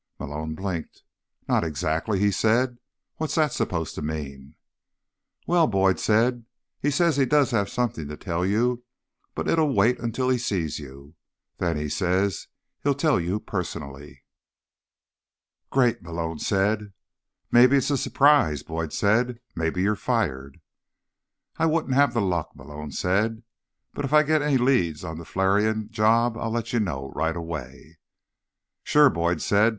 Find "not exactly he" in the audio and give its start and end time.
1.47-2.31